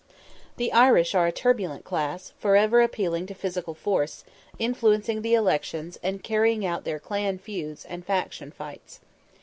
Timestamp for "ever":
2.55-2.81